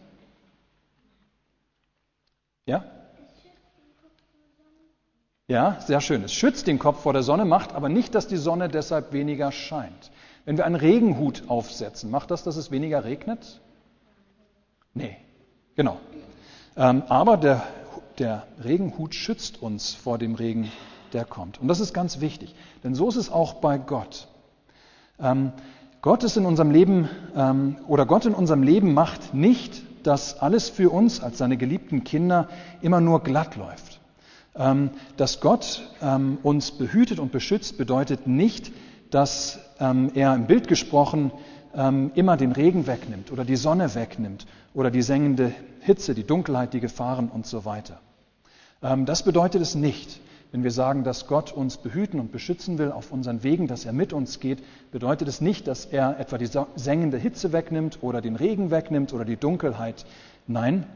Ja? 2.67 2.85
Ja, 5.51 5.79
sehr 5.81 6.03
schön. 6.03 6.23
Es 6.25 6.35
schützt 6.35 6.67
den 6.67 6.79
Kopf 6.79 7.01
vor 7.01 7.15
der 7.15 7.23
Sonne, 7.23 7.47
macht 7.47 7.75
aber 7.75 7.89
nicht, 7.89 8.15
dass 8.15 8.27
die 8.29 8.37
Sonne 8.37 8.69
deshalb 8.69 9.15
weniger 9.15 9.51
scheint. 9.51 10.11
Wenn 10.45 10.59
wir 10.59 10.67
einen 10.67 10.75
Regenhut 10.75 11.45
aufsetzen, 11.49 12.11
macht 12.11 12.31
das, 12.31 12.43
dass 12.43 12.57
es 12.57 12.71
weniger 12.71 13.05
regnet? 13.05 13.63
Nee, 14.93 15.17
genau. 15.75 15.97
Ähm, 16.77 17.03
aber 17.09 17.39
der, 17.39 17.63
der 18.19 18.47
Regenhut 18.63 19.15
schützt 19.15 19.63
uns 19.63 19.95
vor 19.95 20.19
dem 20.19 20.35
Regen, 20.35 20.71
der 21.15 21.25
kommt. 21.25 21.59
Und 21.63 21.69
das 21.69 21.81
ist 21.81 21.95
ganz 21.95 22.21
wichtig, 22.21 22.55
denn 22.85 22.95
so 22.95 23.09
ist 23.09 23.17
es 23.17 23.33
auch 23.33 23.55
bei 23.55 23.79
Gott. 23.79 24.29
Ähm, 25.19 25.53
Gott 26.03 26.25
ist 26.25 26.37
in 26.37 26.45
unserem 26.45 26.73
Leben 26.73 27.09
ähm, 27.35 27.79
oder 27.87 28.05
Gott 28.05 28.27
in 28.27 28.35
unserem 28.35 28.63
Leben 28.63 28.93
macht 28.93 29.33
nicht, 29.33 29.83
dass 30.07 30.41
alles 30.41 30.69
für 30.69 30.91
uns 30.91 31.23
als 31.23 31.39
seine 31.39 31.57
geliebten 31.57 32.05
Kinder 32.05 32.49
immer 32.83 33.01
nur 33.01 33.23
glatt 33.23 33.57
läuft. 33.57 33.98
Ähm, 34.59 34.91
dass 35.17 35.41
Gott 35.41 35.89
ähm, 36.03 36.39
uns 36.43 36.73
behütet 36.73 37.21
und 37.21 37.31
beschützt, 37.31 37.79
bedeutet 37.79 38.27
nicht, 38.27 38.73
dass 39.11 39.61
ähm, 39.79 40.11
er 40.15 40.35
im 40.35 40.47
Bild 40.47 40.69
gesprochen 40.69 41.33
immer 42.15 42.39
den 42.39 42.53
Regen 42.53 42.87
wegnimmt 42.87 43.31
oder 43.31 43.45
die 43.45 43.55
Sonne 43.55 43.95
wegnimmt 43.95 44.47
oder 44.73 44.91
die 44.91 45.03
sengende 45.03 45.53
Hitze, 45.81 46.15
die 46.15 46.25
Dunkelheit, 46.25 46.73
die 46.73 46.81
Gefahren 46.81 47.29
und 47.29 47.47
so 47.47 47.67
weiter. 47.67 48.01
Das 48.81 49.23
bedeutet 49.23 49.61
es 49.61 49.75
nicht. 49.75 50.19
Wenn 50.51 50.65
wir 50.65 50.71
sagen, 50.71 51.05
dass 51.05 51.27
Gott 51.27 51.53
uns 51.53 51.77
behüten 51.77 52.21
und 52.21 52.33
beschützen 52.33 52.79
will 52.79 52.91
auf 52.91 53.13
unseren 53.13 53.43
Wegen, 53.43 53.69
dass 53.69 53.85
er 53.85 53.93
mit 53.93 54.15
uns 54.15 54.41
geht, 54.41 54.65
bedeutet 54.91 55.29
es 55.29 55.43
nicht, 55.43 55.69
dass 55.69 55.85
er 55.85 56.19
etwa 56.19 56.39
die 56.39 56.49
sengende 56.75 57.19
Hitze 57.19 57.53
wegnimmt 57.53 57.99
oder 58.01 58.23
den 58.23 58.35
Regen 58.35 58.71
wegnimmt 58.71 59.13
oder 59.13 59.27
die 59.27 59.37
Dunkelheit. 59.37 60.07
Nein, 60.47 60.87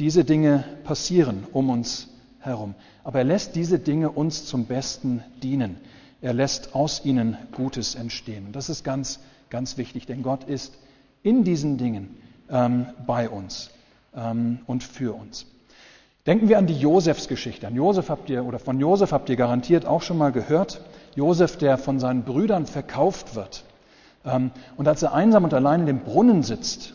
diese 0.00 0.24
Dinge 0.24 0.64
passieren 0.82 1.46
um 1.52 1.70
uns 1.70 2.08
herum. 2.42 2.74
Aber 3.04 3.18
er 3.18 3.24
lässt 3.24 3.56
diese 3.56 3.78
Dinge 3.78 4.10
uns 4.10 4.44
zum 4.44 4.66
Besten 4.66 5.22
dienen. 5.42 5.76
Er 6.20 6.32
lässt 6.32 6.74
aus 6.74 7.04
ihnen 7.04 7.36
Gutes 7.52 7.94
entstehen. 7.94 8.46
Und 8.46 8.56
das 8.56 8.68
ist 8.68 8.84
ganz, 8.84 9.20
ganz 9.50 9.76
wichtig, 9.76 10.06
denn 10.06 10.22
Gott 10.22 10.44
ist 10.44 10.74
in 11.22 11.44
diesen 11.44 11.78
Dingen 11.78 12.16
ähm, 12.48 12.86
bei 13.06 13.28
uns 13.28 13.70
ähm, 14.14 14.60
und 14.66 14.84
für 14.84 15.14
uns. 15.14 15.46
Denken 16.26 16.48
wir 16.48 16.58
an 16.58 16.68
die 16.68 16.78
Josefsgeschichte. 16.78 17.66
An 17.66 17.74
Josef 17.74 18.08
habt 18.08 18.30
ihr, 18.30 18.44
oder 18.44 18.60
von 18.60 18.78
Josef 18.78 19.10
habt 19.10 19.28
ihr 19.28 19.36
garantiert 19.36 19.86
auch 19.86 20.02
schon 20.02 20.18
mal 20.18 20.30
gehört. 20.30 20.80
Josef, 21.16 21.56
der 21.56 21.78
von 21.78 21.98
seinen 21.98 22.22
Brüdern 22.22 22.66
verkauft 22.66 23.34
wird. 23.34 23.64
Ähm, 24.24 24.52
und 24.76 24.86
als 24.86 25.02
er 25.02 25.14
einsam 25.14 25.42
und 25.42 25.54
allein 25.54 25.80
in 25.80 25.86
dem 25.86 26.00
Brunnen 26.00 26.44
sitzt 26.44 26.94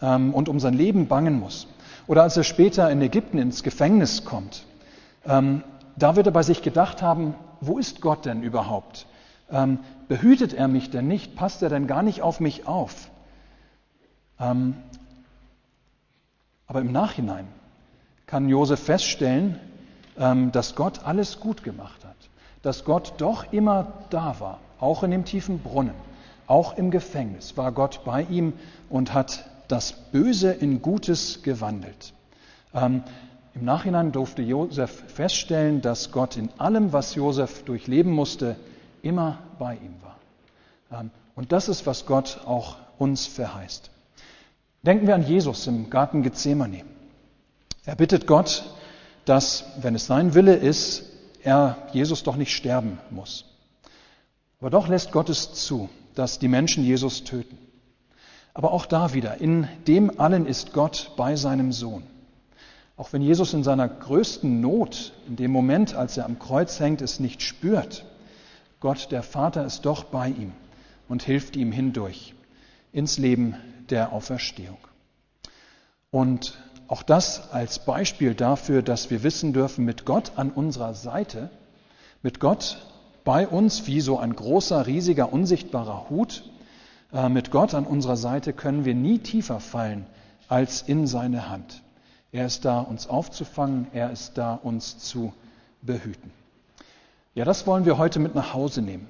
ähm, 0.00 0.32
und 0.32 0.48
um 0.48 0.60
sein 0.60 0.74
Leben 0.74 1.08
bangen 1.08 1.40
muss. 1.40 1.66
Oder 2.06 2.22
als 2.22 2.36
er 2.36 2.44
später 2.44 2.88
in 2.90 3.02
Ägypten 3.02 3.38
ins 3.38 3.64
Gefängnis 3.64 4.24
kommt 4.24 4.64
ähm, 5.28 5.62
da 5.96 6.16
wird 6.16 6.26
er 6.26 6.32
bei 6.32 6.42
sich 6.42 6.62
gedacht 6.62 7.02
haben, 7.02 7.34
wo 7.60 7.78
ist 7.78 8.00
Gott 8.00 8.24
denn 8.24 8.42
überhaupt? 8.42 9.06
Ähm, 9.50 9.78
behütet 10.08 10.54
er 10.54 10.68
mich 10.68 10.90
denn 10.90 11.06
nicht? 11.06 11.36
Passt 11.36 11.62
er 11.62 11.68
denn 11.68 11.86
gar 11.86 12.02
nicht 12.02 12.22
auf 12.22 12.40
mich 12.40 12.66
auf? 12.66 13.10
Ähm, 14.40 14.76
aber 16.66 16.80
im 16.80 16.92
Nachhinein 16.92 17.46
kann 18.26 18.48
Josef 18.48 18.80
feststellen, 18.80 19.58
ähm, 20.18 20.52
dass 20.52 20.74
Gott 20.74 21.04
alles 21.04 21.40
gut 21.40 21.64
gemacht 21.64 22.04
hat, 22.04 22.16
dass 22.62 22.84
Gott 22.84 23.14
doch 23.18 23.52
immer 23.52 23.92
da 24.10 24.38
war, 24.38 24.60
auch 24.80 25.02
in 25.02 25.10
dem 25.10 25.24
tiefen 25.24 25.60
Brunnen, 25.60 25.94
auch 26.46 26.76
im 26.76 26.90
Gefängnis 26.90 27.56
war 27.56 27.72
Gott 27.72 28.02
bei 28.04 28.22
ihm 28.22 28.52
und 28.90 29.14
hat 29.14 29.48
das 29.68 29.92
Böse 29.92 30.52
in 30.52 30.82
Gutes 30.82 31.42
gewandelt. 31.42 32.12
Im 33.58 33.64
Nachhinein 33.64 34.12
durfte 34.12 34.40
Josef 34.40 35.02
feststellen, 35.08 35.80
dass 35.80 36.12
Gott 36.12 36.36
in 36.36 36.48
allem, 36.58 36.92
was 36.92 37.16
Josef 37.16 37.64
durchleben 37.64 38.12
musste, 38.12 38.54
immer 39.02 39.38
bei 39.58 39.74
ihm 39.74 39.96
war. 40.00 41.00
Ähm, 41.00 41.10
und 41.34 41.50
das 41.50 41.68
ist, 41.68 41.84
was 41.84 42.06
Gott 42.06 42.40
auch 42.46 42.76
uns 42.98 43.26
verheißt. 43.26 43.90
Denken 44.84 45.08
wir 45.08 45.16
an 45.16 45.26
Jesus 45.26 45.66
im 45.66 45.90
Garten 45.90 46.22
Gethsemane. 46.22 46.84
Er 47.84 47.96
bittet 47.96 48.28
Gott, 48.28 48.62
dass, 49.24 49.64
wenn 49.82 49.96
es 49.96 50.06
sein 50.06 50.34
Wille 50.34 50.54
ist, 50.54 51.02
er 51.42 51.78
Jesus 51.92 52.22
doch 52.22 52.36
nicht 52.36 52.54
sterben 52.54 53.00
muss. 53.10 53.44
Aber 54.60 54.70
doch 54.70 54.86
lässt 54.86 55.10
Gott 55.10 55.30
es 55.30 55.52
zu, 55.52 55.88
dass 56.14 56.38
die 56.38 56.48
Menschen 56.48 56.84
Jesus 56.84 57.24
töten. 57.24 57.58
Aber 58.54 58.72
auch 58.72 58.86
da 58.86 59.14
wieder, 59.14 59.40
in 59.40 59.66
dem 59.88 60.20
allen 60.20 60.46
ist 60.46 60.72
Gott 60.72 61.10
bei 61.16 61.34
seinem 61.34 61.72
Sohn. 61.72 62.04
Auch 62.98 63.12
wenn 63.12 63.22
Jesus 63.22 63.54
in 63.54 63.62
seiner 63.62 63.88
größten 63.88 64.60
Not, 64.60 65.12
in 65.28 65.36
dem 65.36 65.52
Moment, 65.52 65.94
als 65.94 66.16
er 66.16 66.24
am 66.24 66.40
Kreuz 66.40 66.80
hängt, 66.80 67.00
es 67.00 67.20
nicht 67.20 67.42
spürt, 67.42 68.04
Gott 68.80 69.12
der 69.12 69.22
Vater 69.22 69.64
ist 69.64 69.82
doch 69.86 70.02
bei 70.02 70.28
ihm 70.28 70.52
und 71.08 71.22
hilft 71.22 71.54
ihm 71.54 71.70
hindurch 71.70 72.34
ins 72.92 73.16
Leben 73.16 73.54
der 73.88 74.12
Auferstehung. 74.12 74.78
Und 76.10 76.58
auch 76.88 77.04
das 77.04 77.52
als 77.52 77.84
Beispiel 77.84 78.34
dafür, 78.34 78.82
dass 78.82 79.10
wir 79.10 79.22
wissen 79.22 79.52
dürfen, 79.52 79.84
mit 79.84 80.04
Gott 80.04 80.32
an 80.34 80.50
unserer 80.50 80.94
Seite, 80.94 81.50
mit 82.22 82.40
Gott 82.40 82.78
bei 83.22 83.46
uns 83.46 83.86
wie 83.86 84.00
so 84.00 84.18
ein 84.18 84.34
großer, 84.34 84.88
riesiger, 84.88 85.32
unsichtbarer 85.32 86.10
Hut, 86.10 86.42
äh, 87.12 87.28
mit 87.28 87.52
Gott 87.52 87.74
an 87.74 87.84
unserer 87.84 88.16
Seite 88.16 88.52
können 88.52 88.84
wir 88.84 88.96
nie 88.96 89.20
tiefer 89.20 89.60
fallen 89.60 90.04
als 90.48 90.82
in 90.82 91.06
seine 91.06 91.48
Hand. 91.48 91.82
Er 92.32 92.46
ist 92.46 92.64
da, 92.64 92.80
uns 92.80 93.08
aufzufangen. 93.08 93.86
Er 93.92 94.10
ist 94.10 94.36
da, 94.36 94.54
uns 94.54 94.98
zu 94.98 95.32
behüten. 95.82 96.30
Ja, 97.34 97.44
das 97.44 97.66
wollen 97.66 97.84
wir 97.84 97.98
heute 97.98 98.18
mit 98.18 98.34
nach 98.34 98.52
Hause 98.52 98.82
nehmen. 98.82 99.06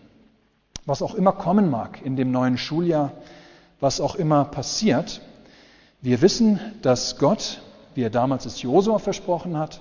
Was 0.84 1.02
auch 1.02 1.14
immer 1.14 1.32
kommen 1.32 1.70
mag 1.70 2.00
in 2.04 2.16
dem 2.16 2.30
neuen 2.30 2.58
Schuljahr, 2.58 3.12
was 3.80 4.00
auch 4.00 4.14
immer 4.14 4.44
passiert, 4.44 5.20
wir 6.00 6.22
wissen, 6.22 6.60
dass 6.82 7.18
Gott, 7.18 7.60
wie 7.94 8.02
er 8.02 8.10
damals 8.10 8.46
es 8.46 8.62
Josua 8.62 8.98
versprochen 8.98 9.58
hat 9.58 9.80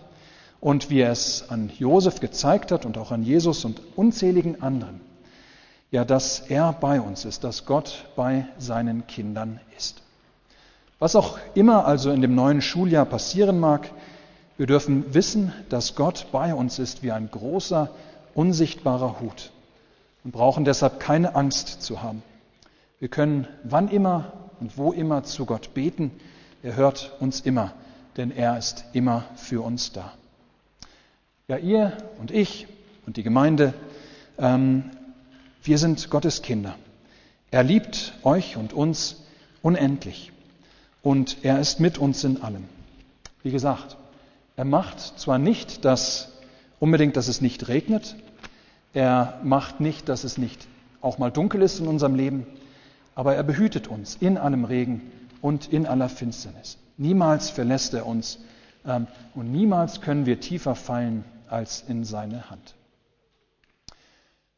und 0.59 0.89
wie 0.89 1.01
er 1.01 1.11
es 1.11 1.49
an 1.49 1.71
Josef 1.77 2.19
gezeigt 2.19 2.71
hat 2.71 2.85
und 2.85 2.97
auch 2.97 3.11
an 3.11 3.23
Jesus 3.23 3.65
und 3.65 3.81
unzähligen 3.95 4.61
anderen, 4.61 5.01
ja, 5.91 6.03
dass 6.05 6.39
er 6.39 6.73
bei 6.73 6.99
uns 6.99 7.23
ist, 7.25 7.43
dass 7.43 7.65
Gott 7.65 8.05
bei 8.15 8.47
seinen 8.57 9.05
Kindern 9.07 9.59
ist. 9.77 10.01
Was 10.99 11.15
auch 11.15 11.37
immer 11.53 11.85
also 11.85 12.11
in 12.11 12.21
dem 12.21 12.33
neuen 12.33 12.61
Schuljahr 12.61 13.05
passieren 13.05 13.59
mag, 13.59 13.91
wir 14.57 14.65
dürfen 14.65 15.13
wissen, 15.13 15.53
dass 15.69 15.93
Gott 15.93 16.27
bei 16.31 16.55
uns 16.55 16.79
ist 16.79 17.03
wie 17.03 17.11
ein 17.11 17.29
großer, 17.29 17.91
unsichtbarer 18.33 19.19
Hut 19.19 19.51
und 20.23 20.31
brauchen 20.31 20.65
deshalb 20.65 20.99
keine 20.99 21.35
Angst 21.35 21.83
zu 21.83 22.01
haben. 22.01 22.23
Wir 22.99 23.09
können 23.09 23.47
wann 23.63 23.89
immer 23.89 24.33
und 24.59 24.77
wo 24.77 24.91
immer 24.91 25.23
zu 25.23 25.45
Gott 25.45 25.75
beten. 25.75 26.11
Er 26.63 26.75
hört 26.75 27.11
uns 27.19 27.41
immer, 27.41 27.73
denn 28.17 28.31
er 28.31 28.57
ist 28.57 28.85
immer 28.93 29.25
für 29.35 29.63
uns 29.63 29.91
da. 29.91 30.13
Ja, 31.47 31.57
ihr 31.57 31.95
und 32.19 32.31
ich 32.31 32.67
und 33.05 33.17
die 33.17 33.23
Gemeinde, 33.23 33.75
ähm, 34.39 34.89
wir 35.61 35.77
sind 35.77 36.09
Gottes 36.09 36.41
Kinder. 36.41 36.75
Er 37.51 37.61
liebt 37.61 38.13
euch 38.23 38.57
und 38.57 38.73
uns 38.73 39.23
unendlich 39.61 40.31
und 41.07 41.37
er 41.43 41.57
ist 41.61 41.79
mit 41.79 41.97
uns 41.97 42.25
in 42.25 42.41
allem. 42.41 42.65
Wie 43.41 43.51
gesagt, 43.51 43.95
er 44.57 44.65
macht 44.65 44.99
zwar 44.99 45.37
nicht 45.37 45.85
dass 45.85 46.33
unbedingt, 46.81 47.15
dass 47.15 47.29
es 47.29 47.39
nicht 47.39 47.69
regnet, 47.69 48.17
er 48.93 49.39
macht 49.41 49.79
nicht, 49.79 50.09
dass 50.09 50.25
es 50.25 50.37
nicht 50.37 50.67
auch 50.99 51.17
mal 51.17 51.31
dunkel 51.31 51.61
ist 51.61 51.79
in 51.79 51.87
unserem 51.87 52.15
Leben, 52.15 52.45
aber 53.15 53.35
er 53.35 53.43
behütet 53.43 53.87
uns 53.87 54.17
in 54.17 54.37
allem 54.37 54.65
Regen 54.65 55.01
und 55.41 55.71
in 55.71 55.85
aller 55.85 56.09
Finsternis. 56.09 56.77
Niemals 56.97 57.51
verlässt 57.51 57.93
er 57.93 58.05
uns 58.05 58.39
ähm, 58.85 59.07
und 59.33 59.49
niemals 59.49 60.01
können 60.01 60.25
wir 60.25 60.41
tiefer 60.41 60.75
fallen 60.75 61.23
als 61.47 61.85
in 61.87 62.03
seine 62.03 62.49
Hand. 62.49 62.75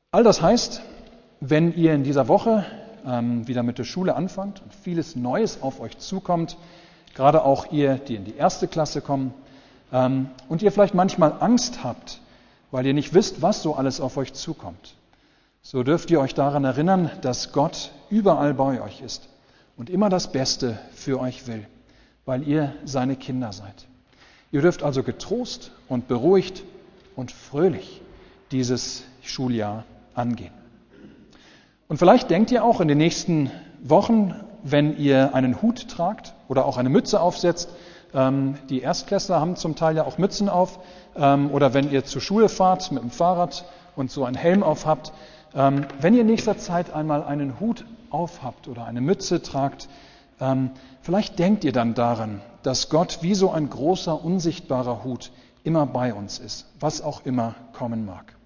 All 0.10 0.24
das 0.24 0.42
heißt, 0.42 0.82
wenn 1.42 1.76
ihr 1.76 1.94
in 1.94 2.04
dieser 2.04 2.28
Woche 2.28 2.66
ähm, 3.06 3.48
wieder 3.48 3.64
mit 3.64 3.78
der 3.78 3.84
Schule 3.84 4.16
anfangt 4.16 4.62
und 4.62 4.74
vieles 4.74 5.16
Neues 5.16 5.62
auf 5.62 5.80
euch 5.80 5.98
zukommt, 5.98 6.58
gerade 7.16 7.44
auch 7.44 7.72
ihr, 7.72 7.96
die 7.96 8.16
in 8.16 8.26
die 8.26 8.36
erste 8.36 8.68
Klasse 8.68 9.02
kommen, 9.02 9.34
ähm, 9.92 10.30
und 10.48 10.62
ihr 10.62 10.72
vielleicht 10.72 10.94
manchmal 10.94 11.36
Angst 11.40 11.84
habt, 11.84 12.22
weil 12.72 12.86
ihr 12.86 12.94
nicht 12.94 13.14
wisst, 13.14 13.42
was 13.42 13.62
so 13.62 13.76
alles 13.76 14.00
auf 14.00 14.18
euch 14.18 14.34
zukommt, 14.34 14.96
so 15.62 15.84
dürft 15.84 16.12
ihr 16.12 16.20
euch 16.20 16.34
daran 16.34 16.64
erinnern, 16.64 17.12
dass 17.22 17.52
Gott 17.52 17.92
überall 18.10 18.54
bei 18.54 18.82
euch 18.82 19.02
ist 19.02 19.30
und 19.78 19.90
immer 19.90 20.10
das 20.10 20.32
Beste 20.32 20.80
für 20.94 21.20
euch 21.20 21.48
will, 21.48 21.66
weil 22.26 22.48
ihr 22.48 22.74
seine 22.86 23.16
Kinder 23.16 23.52
seid. 23.54 23.88
Ihr 24.52 24.62
dürft 24.62 24.84
also 24.84 25.04
getrost 25.04 25.72
und 25.88 26.08
beruhigt 26.08 26.64
und 27.16 27.32
fröhlich 27.32 28.02
dieses 28.52 29.04
Schuljahr 29.22 29.84
angehen. 30.16 30.54
Und 31.90 31.98
vielleicht 31.98 32.30
denkt 32.30 32.52
ihr 32.52 32.64
auch 32.64 32.82
in 32.82 32.88
den 32.88 33.00
nächsten 33.00 33.50
Wochen, 33.82 34.36
wenn 34.62 34.96
ihr 34.98 35.34
einen 35.34 35.60
Hut 35.64 35.90
tragt 35.90 36.36
oder 36.48 36.66
auch 36.66 36.78
eine 36.78 36.90
Mütze 36.90 37.20
aufsetzt, 37.20 37.70
ähm, 38.14 38.60
die 38.70 38.82
Erstklässler 38.82 39.40
haben 39.40 39.56
zum 39.56 39.76
Teil 39.76 39.96
ja 39.96 40.06
auch 40.06 40.20
Mützen 40.20 40.50
auf, 40.50 40.78
ähm, 41.16 41.50
oder 41.50 41.74
wenn 41.74 41.92
ihr 41.92 42.06
zur 42.06 42.22
Schule 42.22 42.48
fahrt 42.48 42.92
mit 42.92 43.02
dem 43.02 43.10
Fahrrad 43.10 43.66
und 43.96 44.12
so 44.12 44.24
einen 44.24 44.38
Helm 44.38 44.62
auf 44.62 44.86
habt, 44.86 45.14
ähm, 45.56 45.88
wenn 46.00 46.14
ihr 46.14 46.22
in 46.22 46.28
nächster 46.28 46.60
Zeit 46.60 46.94
einmal 46.94 47.24
einen 47.24 47.60
Hut 47.60 47.86
aufhabt 48.12 48.68
oder 48.68 48.86
eine 48.86 49.02
Mütze 49.02 49.42
tragt, 49.42 49.90
vielleicht 51.02 51.38
denkt 51.38 51.66
ihr 51.66 51.74
dann 51.74 51.96
daran, 51.96 52.40
dass 52.64 52.90
Gott 52.90 53.20
wie 53.22 53.36
so 53.36 53.52
ein 53.52 53.70
großer, 53.70 54.24
unsichtbarer 54.24 55.04
Hut 55.04 55.34
immer 55.66 55.86
bei 55.86 56.14
uns 56.14 56.40
ist, 56.40 56.66
was 56.80 57.02
auch 57.02 57.26
immer 57.26 57.56
kommen 57.74 58.06
mag. 58.06 58.38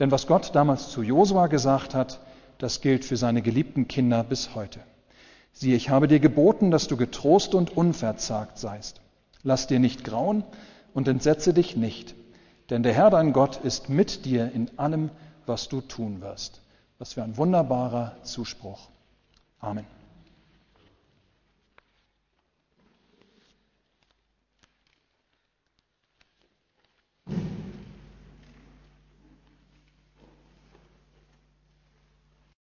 Denn 0.00 0.10
was 0.10 0.26
Gott 0.26 0.50
damals 0.54 0.88
zu 0.88 1.02
Josua 1.02 1.46
gesagt 1.46 1.94
hat, 1.94 2.18
das 2.62 2.80
gilt 2.80 3.04
für 3.04 3.16
seine 3.16 3.42
geliebten 3.42 3.88
Kinder 3.88 4.22
bis 4.22 4.54
heute. 4.54 4.78
Siehe, 5.52 5.74
ich 5.74 5.90
habe 5.90 6.06
dir 6.06 6.20
geboten, 6.20 6.70
dass 6.70 6.86
du 6.86 6.96
getrost 6.96 7.56
und 7.56 7.76
unverzagt 7.76 8.56
seist. 8.56 9.00
Lass 9.42 9.66
dir 9.66 9.80
nicht 9.80 10.04
grauen 10.04 10.44
und 10.94 11.08
entsetze 11.08 11.52
dich 11.54 11.76
nicht, 11.76 12.14
denn 12.70 12.84
der 12.84 12.92
Herr 12.92 13.10
dein 13.10 13.32
Gott 13.32 13.56
ist 13.64 13.88
mit 13.88 14.26
dir 14.26 14.52
in 14.52 14.70
allem, 14.78 15.10
was 15.44 15.68
du 15.68 15.80
tun 15.80 16.20
wirst. 16.20 16.60
Was 16.98 17.14
für 17.14 17.24
ein 17.24 17.36
wunderbarer 17.36 18.14
Zuspruch. 18.22 18.90
Amen. 19.58 20.01